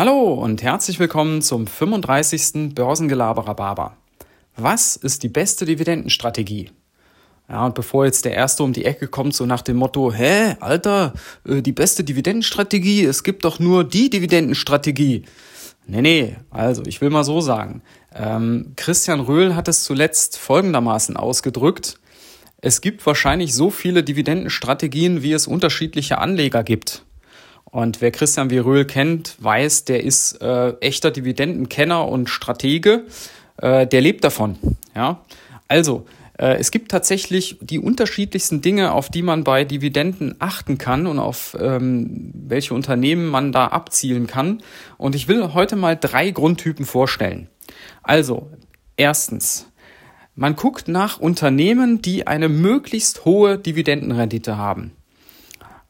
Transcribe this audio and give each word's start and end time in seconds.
Hallo 0.00 0.32
und 0.32 0.62
herzlich 0.62 0.98
willkommen 0.98 1.42
zum 1.42 1.66
35. 1.66 2.74
Börsengelaberer 2.74 3.54
Barber. 3.54 3.98
Was 4.56 4.96
ist 4.96 5.22
die 5.22 5.28
beste 5.28 5.66
Dividendenstrategie? 5.66 6.70
Ja, 7.50 7.66
und 7.66 7.74
bevor 7.74 8.06
jetzt 8.06 8.24
der 8.24 8.32
Erste 8.32 8.62
um 8.62 8.72
die 8.72 8.86
Ecke 8.86 9.08
kommt, 9.08 9.34
so 9.34 9.44
nach 9.44 9.60
dem 9.60 9.76
Motto, 9.76 10.10
hä, 10.10 10.56
Alter, 10.60 11.12
äh, 11.46 11.60
die 11.60 11.72
beste 11.72 12.02
Dividendenstrategie, 12.02 13.04
es 13.04 13.24
gibt 13.24 13.44
doch 13.44 13.58
nur 13.58 13.84
die 13.84 14.08
Dividendenstrategie. 14.08 15.26
Nee, 15.86 16.00
nee, 16.00 16.36
also 16.48 16.82
ich 16.86 17.02
will 17.02 17.10
mal 17.10 17.24
so 17.24 17.42
sagen. 17.42 17.82
Ähm, 18.14 18.72
Christian 18.76 19.20
Röhl 19.20 19.54
hat 19.54 19.68
es 19.68 19.84
zuletzt 19.84 20.38
folgendermaßen 20.38 21.18
ausgedrückt. 21.18 22.00
Es 22.62 22.80
gibt 22.80 23.04
wahrscheinlich 23.04 23.54
so 23.54 23.68
viele 23.68 24.02
Dividendenstrategien, 24.02 25.22
wie 25.22 25.34
es 25.34 25.46
unterschiedliche 25.46 26.16
Anleger 26.16 26.62
gibt. 26.62 27.04
Und 27.70 28.00
wer 28.00 28.10
Christian 28.10 28.50
Viröhl 28.50 28.84
kennt, 28.84 29.36
weiß, 29.38 29.84
der 29.84 30.02
ist 30.02 30.42
äh, 30.42 30.70
echter 30.80 31.10
Dividendenkenner 31.10 32.08
und 32.08 32.28
Stratege. 32.28 33.04
Äh, 33.58 33.86
der 33.86 34.00
lebt 34.00 34.24
davon. 34.24 34.58
Ja? 34.94 35.24
Also, 35.68 36.06
äh, 36.36 36.56
es 36.58 36.70
gibt 36.70 36.90
tatsächlich 36.90 37.58
die 37.60 37.78
unterschiedlichsten 37.78 38.60
Dinge, 38.60 38.92
auf 38.92 39.08
die 39.08 39.22
man 39.22 39.44
bei 39.44 39.64
Dividenden 39.64 40.34
achten 40.38 40.78
kann 40.78 41.06
und 41.06 41.18
auf 41.18 41.56
ähm, 41.60 42.32
welche 42.34 42.74
Unternehmen 42.74 43.26
man 43.26 43.52
da 43.52 43.68
abzielen 43.68 44.26
kann. 44.26 44.62
Und 44.96 45.14
ich 45.14 45.28
will 45.28 45.52
heute 45.52 45.76
mal 45.76 45.96
drei 45.96 46.30
Grundtypen 46.30 46.86
vorstellen. 46.86 47.48
Also, 48.02 48.50
erstens, 48.96 49.70
man 50.34 50.56
guckt 50.56 50.88
nach 50.88 51.20
Unternehmen, 51.20 52.00
die 52.02 52.26
eine 52.26 52.48
möglichst 52.48 53.24
hohe 53.24 53.58
Dividendenrendite 53.58 54.56
haben. 54.56 54.92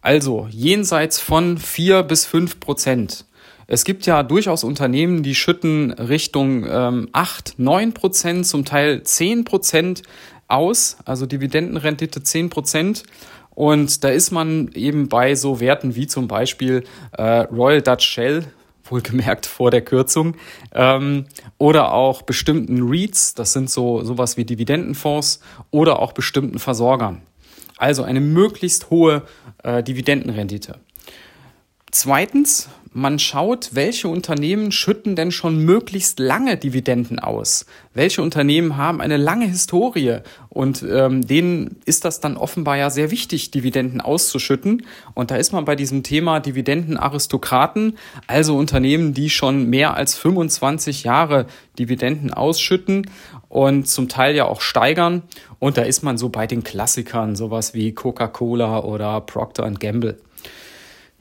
Also 0.02 0.48
jenseits 0.50 1.20
von 1.20 1.58
vier 1.58 2.02
bis 2.02 2.24
fünf 2.24 2.58
Prozent. 2.58 3.26
Es 3.66 3.84
gibt 3.84 4.06
ja 4.06 4.22
durchaus 4.22 4.64
Unternehmen, 4.64 5.22
die 5.22 5.34
schütten 5.34 5.92
Richtung 5.92 6.66
ähm, 6.68 7.08
8, 7.12 7.54
9 7.58 7.92
Prozent, 7.94 8.46
zum 8.46 8.64
Teil 8.64 9.04
10 9.04 9.44
Prozent 9.44 10.02
aus, 10.48 10.96
also 11.04 11.26
Dividendenrendite 11.26 12.22
10 12.22 12.50
Prozent. 12.50 13.04
Und 13.50 14.02
da 14.02 14.08
ist 14.08 14.30
man 14.30 14.70
eben 14.74 15.08
bei 15.08 15.34
so 15.34 15.60
Werten 15.60 15.94
wie 15.94 16.06
zum 16.06 16.28
Beispiel 16.28 16.82
äh, 17.12 17.42
Royal 17.42 17.82
Dutch 17.82 18.06
Shell, 18.06 18.44
wohlgemerkt 18.84 19.46
vor 19.46 19.70
der 19.70 19.82
Kürzung, 19.82 20.34
ähm, 20.74 21.26
oder 21.58 21.92
auch 21.92 22.22
bestimmten 22.22 22.88
REITs, 22.90 23.34
das 23.34 23.52
sind 23.52 23.70
so 23.70 24.02
sowas 24.02 24.36
wie 24.36 24.44
Dividendenfonds, 24.44 25.40
oder 25.70 26.00
auch 26.00 26.12
bestimmten 26.12 26.58
Versorgern. 26.58 27.22
Also 27.80 28.02
eine 28.02 28.20
möglichst 28.20 28.90
hohe 28.90 29.22
äh, 29.64 29.82
Dividendenrendite. 29.82 30.76
Zweitens, 31.90 32.68
man 32.92 33.18
schaut, 33.18 33.70
welche 33.72 34.08
Unternehmen 34.08 34.70
schütten 34.70 35.16
denn 35.16 35.30
schon 35.30 35.64
möglichst 35.64 36.18
lange 36.18 36.56
Dividenden 36.56 37.18
aus. 37.20 37.64
Welche 37.94 38.20
Unternehmen 38.20 38.76
haben 38.76 39.00
eine 39.00 39.16
lange 39.16 39.46
Historie 39.46 40.18
und 40.48 40.82
ähm, 40.82 41.26
denen 41.26 41.76
ist 41.84 42.04
das 42.04 42.20
dann 42.20 42.36
offenbar 42.36 42.76
ja 42.76 42.90
sehr 42.90 43.10
wichtig, 43.10 43.50
Dividenden 43.52 44.00
auszuschütten. 44.00 44.84
Und 45.14 45.30
da 45.30 45.36
ist 45.36 45.52
man 45.52 45.64
bei 45.64 45.76
diesem 45.76 46.02
Thema 46.02 46.40
Dividendenaristokraten, 46.40 47.96
also 48.26 48.56
Unternehmen, 48.56 49.14
die 49.14 49.30
schon 49.30 49.70
mehr 49.70 49.94
als 49.94 50.16
25 50.16 51.04
Jahre 51.04 51.46
Dividenden 51.78 52.34
ausschütten 52.34 53.06
und 53.50 53.86
zum 53.86 54.08
Teil 54.08 54.34
ja 54.34 54.46
auch 54.46 54.62
steigern. 54.62 55.22
Und 55.58 55.76
da 55.76 55.82
ist 55.82 56.02
man 56.02 56.16
so 56.16 56.30
bei 56.30 56.46
den 56.46 56.64
Klassikern, 56.64 57.36
sowas 57.36 57.74
wie 57.74 57.92
Coca-Cola 57.92 58.82
oder 58.82 59.20
Procter 59.20 59.70
Gamble. 59.72 60.18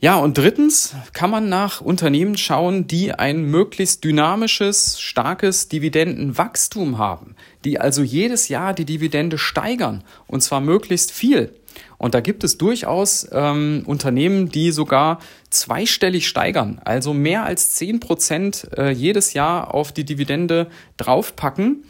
Ja, 0.02 0.16
und 0.16 0.38
drittens 0.38 0.96
kann 1.12 1.30
man 1.30 1.50
nach 1.50 1.82
Unternehmen 1.82 2.38
schauen, 2.38 2.88
die 2.88 3.12
ein 3.12 3.44
möglichst 3.44 4.06
dynamisches, 4.06 5.02
starkes 5.02 5.68
Dividendenwachstum 5.68 6.98
haben, 6.98 7.36
die 7.66 7.82
also 7.82 8.02
jedes 8.02 8.48
Jahr 8.48 8.73
die 8.73 8.86
Dividende 8.86 9.38
steigern 9.38 10.06
und 10.28 10.42
zwar 10.42 10.62
möglichst 10.62 11.12
viel. 11.12 11.54
Und 11.98 12.14
da 12.14 12.22
gibt 12.22 12.45
es 12.45 12.58
durchaus 12.58 13.28
ähm, 13.34 13.84
Unternehmen, 13.86 14.48
die 14.48 14.72
sogar 14.72 15.20
zweistellig 15.50 16.30
steigern, 16.30 16.80
also 16.86 17.14
mehr 17.14 17.44
als 17.44 17.72
zehn 17.76 18.00
Prozent 18.00 18.70
äh, 18.78 18.92
jedes 18.92 19.34
Jahr 19.34 19.73
auf 19.73 19.92
die 19.92 20.06
Dividende 20.06 20.68
draufpacken. 20.95 21.84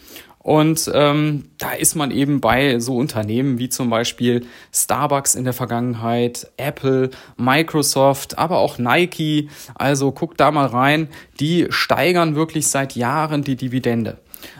Und 0.50 0.90
ähm, 0.96 1.44
da 1.60 1.74
ist 1.74 1.94
man 1.94 2.10
eben 2.10 2.42
bei 2.42 2.80
so 2.80 2.98
Unternehmen 2.98 3.60
wie 3.60 3.70
zum 3.70 3.92
Beispiel 3.92 4.48
Starbucks 4.74 5.36
in 5.36 5.44
der 5.44 5.54
Vergangenheit, 5.54 6.52
Apple, 6.58 7.12
Microsoft, 7.38 8.40
aber 8.40 8.58
auch 8.58 8.80
Nike. 8.80 9.52
Also 9.76 10.12
guckt 10.12 10.40
da 10.40 10.50
mal 10.50 10.66
rein. 10.66 11.10
Die 11.40 11.68
steigern 11.70 12.34
wirklich 12.34 12.66
seit 12.66 12.96
Jahren 12.96 13.44
die 13.44 13.58
Dividende. 13.58 14.18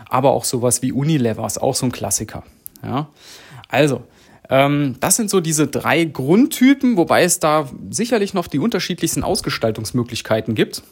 Aber 0.08 0.30
auch 0.30 0.44
sowas 0.44 0.80
wie 0.80 0.92
Unilever 0.92 1.44
ist 1.44 1.60
auch 1.60 1.74
so 1.74 1.86
ein 1.86 1.92
Klassiker. 1.92 2.44
Ja, 2.84 3.08
also 3.68 4.04
ähm, 4.48 4.94
das 5.00 5.16
sind 5.16 5.28
so 5.28 5.40
diese 5.40 5.66
drei 5.66 6.04
Grundtypen, 6.04 6.98
wobei 6.98 7.24
es 7.24 7.40
da 7.40 7.68
sicherlich 7.90 8.32
noch 8.32 8.46
die 8.46 8.60
unterschiedlichsten 8.60 9.24
Ausgestaltungsmöglichkeiten 9.24 10.54
gibt. 10.54 10.84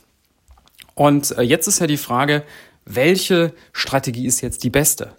Und 0.96 1.38
äh, 1.38 1.42
jetzt 1.42 1.68
ist 1.68 1.78
ja 1.78 1.86
die 1.86 1.98
Frage, 1.98 2.42
welche 2.88 3.52
Strategie 3.72 4.26
ist 4.26 4.40
jetzt 4.40 4.64
die 4.64 4.70
beste? 4.70 5.12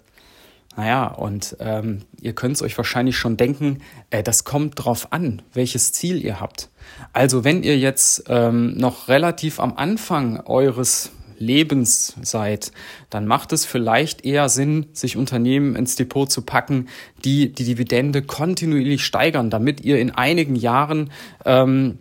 Naja, 0.76 1.06
und 1.08 1.56
ähm, 1.60 2.02
ihr 2.20 2.32
könnt 2.32 2.56
es 2.56 2.62
euch 2.62 2.76
wahrscheinlich 2.76 3.16
schon 3.16 3.36
denken, 3.36 3.82
äh, 4.10 4.22
das 4.22 4.44
kommt 4.44 4.84
drauf 4.84 5.12
an, 5.12 5.42
welches 5.52 5.92
Ziel 5.92 6.24
ihr 6.24 6.40
habt. 6.40 6.70
Also 7.12 7.44
wenn 7.44 7.62
ihr 7.62 7.78
jetzt 7.78 8.24
ähm, 8.28 8.76
noch 8.76 9.08
relativ 9.08 9.58
am 9.60 9.74
Anfang 9.76 10.40
eures 10.40 11.10
Lebens 11.38 12.14
seid, 12.22 12.70
dann 13.08 13.26
macht 13.26 13.52
es 13.52 13.64
vielleicht 13.64 14.24
eher 14.24 14.48
Sinn, 14.48 14.86
sich 14.92 15.16
Unternehmen 15.16 15.74
ins 15.74 15.96
Depot 15.96 16.30
zu 16.30 16.42
packen, 16.42 16.88
die 17.24 17.52
die 17.52 17.64
Dividende 17.64 18.22
kontinuierlich 18.22 19.04
steigern, 19.04 19.50
damit 19.50 19.80
ihr 19.80 19.98
in 19.98 20.10
einigen 20.10 20.54
Jahren 20.54 21.10
ähm, 21.44 21.98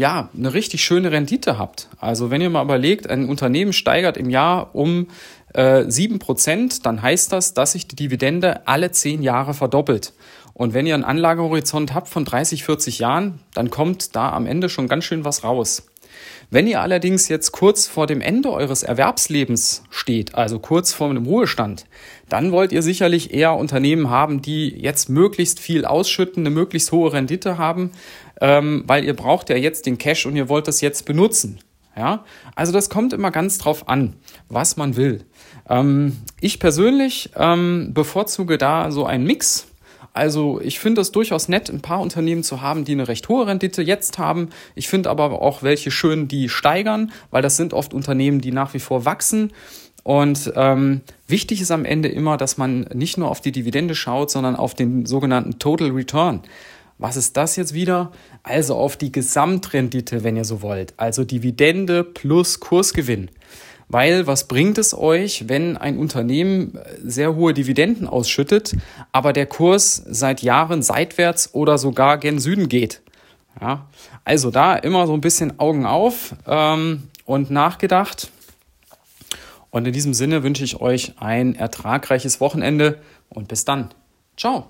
ja, 0.00 0.30
eine 0.34 0.54
richtig 0.54 0.82
schöne 0.82 1.12
Rendite 1.12 1.58
habt. 1.58 1.90
Also 1.98 2.30
wenn 2.30 2.40
ihr 2.40 2.48
mal 2.48 2.64
überlegt, 2.64 3.10
ein 3.10 3.28
Unternehmen 3.28 3.74
steigert 3.74 4.16
im 4.16 4.30
Jahr 4.30 4.74
um 4.74 5.08
äh, 5.52 5.82
7%, 5.82 6.82
dann 6.82 7.02
heißt 7.02 7.30
das, 7.34 7.52
dass 7.52 7.72
sich 7.72 7.86
die 7.86 7.96
Dividende 7.96 8.66
alle 8.66 8.90
10 8.92 9.22
Jahre 9.22 9.52
verdoppelt. 9.52 10.14
Und 10.54 10.72
wenn 10.72 10.86
ihr 10.86 10.94
einen 10.94 11.04
Anlagehorizont 11.04 11.92
habt 11.92 12.08
von 12.08 12.24
30, 12.24 12.64
40 12.64 12.98
Jahren, 12.98 13.40
dann 13.52 13.68
kommt 13.68 14.16
da 14.16 14.32
am 14.32 14.46
Ende 14.46 14.70
schon 14.70 14.88
ganz 14.88 15.04
schön 15.04 15.26
was 15.26 15.44
raus. 15.44 15.82
Wenn 16.50 16.66
ihr 16.66 16.80
allerdings 16.80 17.28
jetzt 17.28 17.52
kurz 17.52 17.86
vor 17.86 18.06
dem 18.06 18.20
Ende 18.20 18.50
eures 18.50 18.82
Erwerbslebens 18.82 19.84
steht, 19.90 20.34
also 20.34 20.58
kurz 20.58 20.92
vor 20.92 21.08
einem 21.08 21.26
Ruhestand, 21.26 21.86
dann 22.28 22.50
wollt 22.50 22.72
ihr 22.72 22.82
sicherlich 22.82 23.32
eher 23.32 23.54
Unternehmen 23.54 24.10
haben, 24.10 24.42
die 24.42 24.68
jetzt 24.68 25.08
möglichst 25.08 25.60
viel 25.60 25.84
ausschütten, 25.84 26.42
eine 26.42 26.54
möglichst 26.54 26.92
hohe 26.92 27.12
Rendite 27.12 27.58
haben, 27.58 27.92
ähm, 28.40 28.84
weil 28.86 29.04
ihr 29.04 29.14
braucht 29.14 29.48
ja 29.50 29.56
jetzt 29.56 29.86
den 29.86 29.98
Cash 29.98 30.26
und 30.26 30.36
ihr 30.36 30.48
wollt 30.48 30.66
das 30.66 30.80
jetzt 30.80 31.04
benutzen. 31.04 31.60
Ja, 31.96 32.24
also 32.54 32.72
das 32.72 32.88
kommt 32.88 33.12
immer 33.12 33.30
ganz 33.30 33.58
drauf 33.58 33.88
an, 33.88 34.14
was 34.48 34.76
man 34.76 34.96
will. 34.96 35.24
Ähm, 35.68 36.18
ich 36.40 36.60
persönlich 36.60 37.30
ähm, 37.36 37.90
bevorzuge 37.92 38.58
da 38.58 38.90
so 38.90 39.04
einen 39.06 39.24
Mix 39.24 39.66
also 40.12 40.60
ich 40.60 40.80
finde 40.80 41.00
es 41.00 41.12
durchaus 41.12 41.48
nett, 41.48 41.70
ein 41.70 41.80
paar 41.80 42.00
Unternehmen 42.00 42.42
zu 42.42 42.60
haben, 42.60 42.84
die 42.84 42.92
eine 42.92 43.08
recht 43.08 43.28
hohe 43.28 43.46
Rendite 43.46 43.82
jetzt 43.82 44.18
haben. 44.18 44.50
Ich 44.74 44.88
finde 44.88 45.10
aber 45.10 45.40
auch 45.40 45.62
welche 45.62 45.90
schön, 45.90 46.26
die 46.26 46.48
steigern, 46.48 47.12
weil 47.30 47.42
das 47.42 47.56
sind 47.56 47.72
oft 47.72 47.94
Unternehmen, 47.94 48.40
die 48.40 48.52
nach 48.52 48.74
wie 48.74 48.80
vor 48.80 49.04
wachsen. 49.04 49.52
Und 50.02 50.52
ähm, 50.56 51.02
wichtig 51.28 51.60
ist 51.60 51.70
am 51.70 51.84
Ende 51.84 52.08
immer, 52.08 52.36
dass 52.36 52.56
man 52.56 52.80
nicht 52.94 53.18
nur 53.18 53.30
auf 53.30 53.40
die 53.40 53.52
Dividende 53.52 53.94
schaut, 53.94 54.30
sondern 54.30 54.56
auf 54.56 54.74
den 54.74 55.06
sogenannten 55.06 55.58
Total 55.58 55.90
Return. 55.90 56.40
Was 56.98 57.16
ist 57.16 57.36
das 57.36 57.56
jetzt 57.56 57.72
wieder? 57.72 58.12
Also 58.42 58.74
auf 58.74 58.96
die 58.96 59.12
Gesamtrendite, 59.12 60.24
wenn 60.24 60.36
ihr 60.36 60.44
so 60.44 60.60
wollt. 60.62 60.92
Also 60.96 61.24
Dividende 61.24 62.04
plus 62.04 62.60
Kursgewinn. 62.60 63.30
Weil 63.92 64.28
was 64.28 64.46
bringt 64.46 64.78
es 64.78 64.96
euch, 64.96 65.48
wenn 65.48 65.76
ein 65.76 65.98
Unternehmen 65.98 66.78
sehr 67.02 67.34
hohe 67.34 67.52
Dividenden 67.52 68.06
ausschüttet, 68.06 68.76
aber 69.10 69.32
der 69.32 69.46
Kurs 69.46 70.00
seit 70.06 70.42
Jahren 70.42 70.82
seitwärts 70.82 71.54
oder 71.54 71.76
sogar 71.76 72.18
gen 72.18 72.38
Süden 72.38 72.68
geht? 72.68 73.02
Ja, 73.60 73.88
also 74.24 74.52
da 74.52 74.76
immer 74.76 75.08
so 75.08 75.14
ein 75.14 75.20
bisschen 75.20 75.58
Augen 75.58 75.86
auf 75.86 76.36
ähm, 76.46 77.08
und 77.24 77.50
nachgedacht. 77.50 78.30
Und 79.70 79.88
in 79.88 79.92
diesem 79.92 80.14
Sinne 80.14 80.44
wünsche 80.44 80.62
ich 80.62 80.80
euch 80.80 81.14
ein 81.18 81.56
ertragreiches 81.56 82.40
Wochenende 82.40 83.00
und 83.28 83.48
bis 83.48 83.64
dann. 83.64 83.90
Ciao. 84.36 84.68